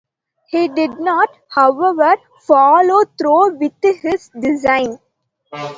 He 0.49 0.67
did 0.67 0.99
not, 0.99 1.29
however, 1.51 2.17
follow 2.39 3.05
through 3.19 3.57
with 3.59 3.73
his 3.83 4.29
design. 4.29 4.97